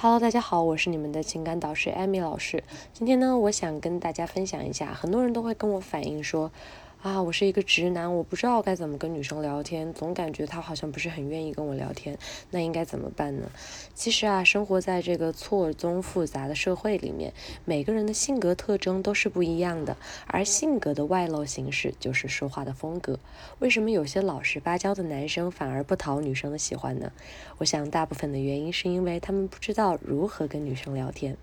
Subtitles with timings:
[0.00, 2.62] Hello，大家好，我是你们的情感导师艾米老师。
[2.92, 6.52] 今天呢，我想跟大家分享一下，很多人都会跟我反映说。
[7.00, 12.18] 啊，我是一个直男，我不知道该怎么跟女生聊天，总感觉她好像不是很愿意跟我聊天，
[12.50, 13.48] 那应该怎么办呢？
[13.94, 17.32] 其实啊，生活在这个错综复杂的社会里面，
[17.64, 23.20] 每个人的性格特征都是不一样的，而性格的外露形式就是说话的风格。
[23.60, 27.12] 为什么有些老实巴交的男生反而不讨女生的喜欢呢？
[27.58, 31.36] 我想大部分的原因是因为他们不知道如何跟女生聊天。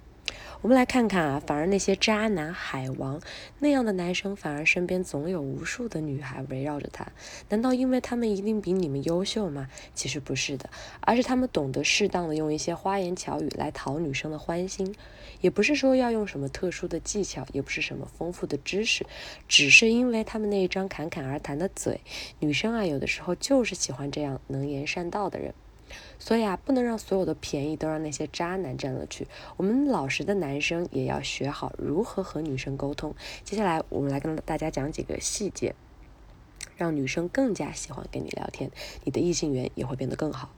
[0.66, 3.22] 我们来看看啊，反而那些渣男海王
[3.60, 7.06] 那样的男生，反而身边总有无数的女孩围绕着他。
[7.50, 9.70] 难道因为他们一定比你们优秀吗？
[9.94, 10.68] 其实不是的，
[11.02, 14.96] 而是他们懂得适当的用一些花言巧语来讨女生的欢心。
[15.40, 19.06] 也不是说要用什么特殊的技巧，也不是什么丰富的知识，
[19.48, 22.02] 只是因为他们那一张侃侃而谈的嘴，
[22.40, 25.54] 女生啊，有的时候就是喜欢这样能言善道的人。
[26.20, 29.27] 所以啊，不能让所有的便宜都让那些渣男占了去。
[29.57, 33.16] 我们老实的男生也要学好如何和女生沟通。
[33.44, 35.75] 接下来，我们来跟大家讲几个细节，
[36.75, 38.72] 让女生更加喜欢跟你聊天，
[39.03, 40.52] 你的异性缘也会变得更好。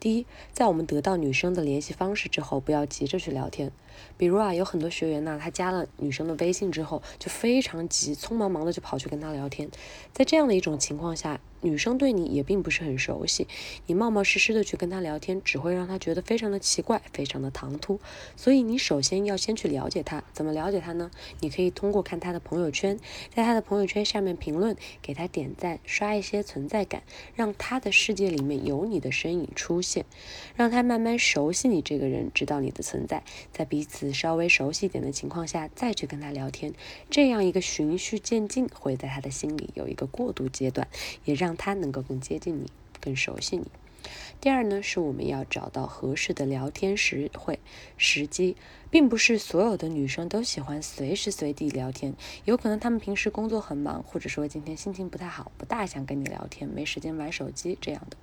[0.00, 3.72] 第一，在我们得到女生的联系方式之后，不要急着去聊天。
[4.18, 9.70] 比如啊，有很多学员呢，他加了女生的微信之后，就非常急，匆忙忙的就跑去跟她聊天。
[10.12, 13.48] 在这样的一种情况下，女生对你也并不是很熟悉，
[13.86, 17.98] 你冒冒失失的去跟她聊天，只会让她觉得非常的奇怪，非常的唐突。
[18.36, 21.10] 所以你首先要先去了解她，怎么了解她呢？
[21.40, 22.98] 你可以通过看她的朋友圈，
[23.34, 27.02] 在她的朋友圈下面评论，给她点赞，刷一些存在感，
[27.34, 30.04] 让她的世界里面有你的身影出现，
[30.54, 36.74] 让她慢慢熟悉你这个人，知道你的存在，在彼此稍微熟悉一点的情况下，再去跟她聊天，
[37.08, 40.86] 这样一个循序渐进，会在她的心里有一个过渡阶段，
[41.24, 41.53] 也让。
[41.56, 43.66] 他能够更接近你，更熟悉你。
[44.40, 47.58] 第二呢，是我们要找到合适的聊天时会
[47.96, 48.56] 时机，
[48.94, 52.14] 并不是所有的女生都喜欢随时随地聊天，
[52.44, 58.16] 有可能她们平时工作很忙，或者说今天心情不太好，不大想跟你聊天，没时间玩手机这样的。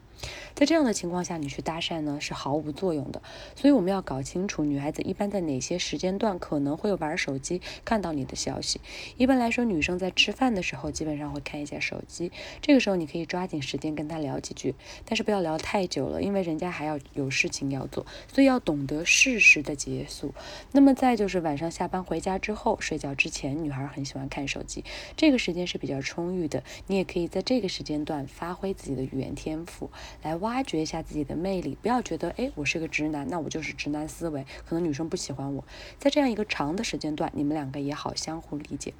[0.54, 3.24] 在这样的情况下，你去搭讪呢是毫无作用的。
[3.56, 8.80] 所以我们要搞清楚，女孩子一般在哪些时间段可能会玩手机，看到你的消息。
[9.18, 12.32] 一般来说，女生在吃饭的时候基本上会看一下手机，
[12.62, 20.36] 这个时候你可以抓紧时间跟她聊几句，但是不要聊太久了，因为人家还要有事情要做，所以要懂得适时的结束。
[20.72, 24.84] 那么再就是晚上下班回家之后，睡觉之前，女孩很喜欢看手机，
[25.16, 29.90] 这个时间是比较充裕的，你也可以在这个时间段发挥自己的语言天赋。
[30.22, 35.64] 来挖掘一下自己的魅力，不要觉得哎，我是个直男，那我就是直男思维，可能女生不喜欢我。
[35.98, 38.94] 在这样一个长的时间段，你们两个也好相互理解。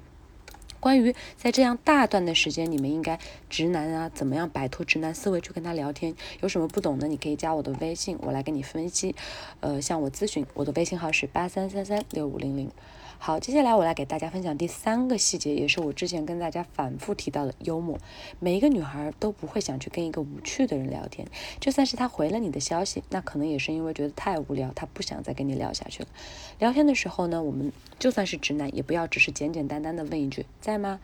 [0.82, 3.16] 关于在这样大段的时间，你们应该
[3.48, 6.12] 直男啊，怎么样摆脱直男思维去跟他聊天？
[6.40, 9.14] 有什么不懂的，你可以加我的微信，我来给你分析。
[9.60, 12.68] 呃，向我咨询，我的微信号是八三三三六五零零。
[13.24, 17.96] 好，接下来我来给大家分享第三个细节，也是我之前跟大家反复提到的幽默。
[18.40, 21.28] 每一个女孩都不会想去跟一个无趣的人聊天，
[21.60, 26.08] 就算是他回了你的消息，那可能也是因为觉得太无聊，他不想再跟你聊下去了。
[26.58, 30.98] 聊天的时候呢，我们就算是直男，也不要只是简简单单的问一句在吗？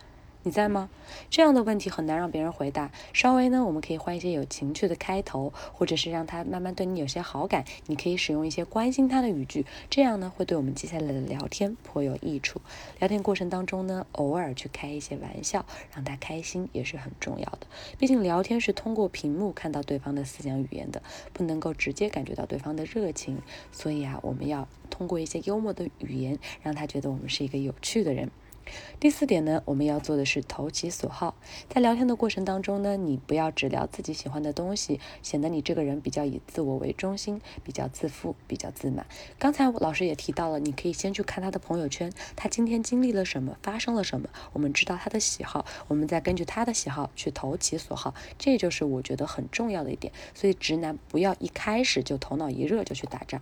[0.44, 0.88] 你在吗？
[1.30, 2.90] 这样的问题很难让别人回答。
[3.12, 7.64] 稍微呢，我们可以换一些有情趣的开头，或者是让他慢慢对你有些好感。
[7.86, 12.60] 你可以使用一些关心他的语句，这样呢，会对我们接下来的聊天颇有益处。
[12.98, 17.66] 聊天过程当中呢，偶尔去开一些玩笑，让他开心也是很重要的。
[17.98, 23.38] 毕竟聊天是通过屏幕看到对方的思想语言的，不能够直接感觉到对方的热情。
[23.72, 28.30] 所以啊，我们要通过一些幽默的语言，让他觉得我们是一个有趣的人。
[29.00, 31.34] 第四点呢，我们要做的是投其所好。
[31.68, 39.06] 在聊天的过程当中呢，你不要只聊自己喜欢的东西，显得你这个人比较以自我为中心，比较自负，比较自满。
[39.38, 50.12] 刚才老师也提到了，你可以先去看他的朋友圈，他今天经历了什么，发生了什么，我们知道他的喜好，我们再根据他的喜好去投其所好，这就是我觉得很重要的一点。
[50.34, 53.40] 所以直男不要一开始就头脑一热就去打仗。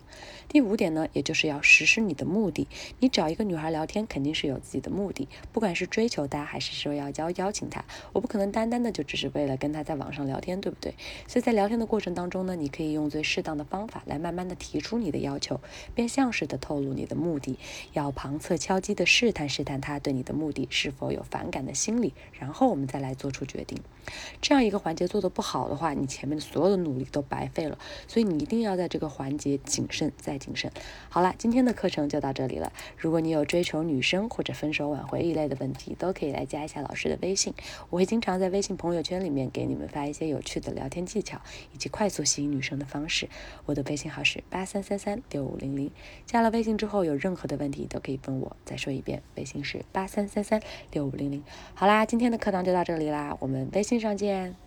[0.48, 2.68] 第五点呢，也就是要实施你的目的。
[3.00, 5.15] 你找一个女孩聊天，肯定是有自己的目的。
[5.52, 10.94] 不管是追求他，还是说要邀邀请他，我不可能单单的就只是为了跟他在网上聊天，对不对？
[11.26, 15.60] 所以在聊天的过程当中呢，你可以用最适当的方法来慢慢的提出你的要求，
[15.94, 17.58] 变相式的透露你的目的，
[17.92, 23.80] 要旁侧敲击的试探试探他对你的目的是否有反感的心理，然后我们再来做出决定。
[24.40, 27.78] 这样一个环节做的不好的话，你前面的所有的努力都白费了。
[28.06, 30.70] 所以你一定要在这个环节谨慎再谨慎。
[31.08, 32.72] 好了，今天的课程就到这里了。
[32.96, 37.54] 如果你有追求女生或者分手晚回忆类的问题，都可以来加一下老师的微信。
[37.88, 41.40] 我会经常在微信朋友圈里面给你们发一些有趣的聊天技巧，
[41.72, 43.28] 以及快速吸引女生的方式。
[43.64, 45.90] 我的微信号是八三三三六五零零。
[46.26, 48.56] 加了微信之后，有任何的问题都可以问我。
[48.64, 50.60] 再说一遍，微信是八三三三
[50.90, 51.42] 六五零零。
[51.74, 54.65] 好啦，今天的课堂就到这里啦，我们微信上见。